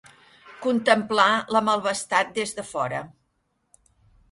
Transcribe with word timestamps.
Contemplar 0.63 1.25
la 1.57 1.61
malvestat 1.67 2.33
des 2.41 2.55
de 2.61 2.67
fora. 2.73 3.05